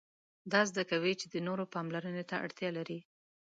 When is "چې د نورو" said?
1.21-1.63